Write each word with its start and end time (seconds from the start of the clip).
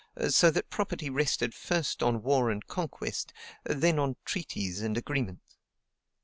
So 0.29 0.49
that 0.49 0.71
property 0.71 1.11
rested 1.11 1.53
first 1.53 2.01
on 2.01 2.23
war 2.23 2.49
and 2.49 2.65
conquest, 2.65 3.33
then 3.65 3.99
on 3.99 4.15
treaties 4.25 4.81
and 4.81 4.97
agreements. 4.97 5.59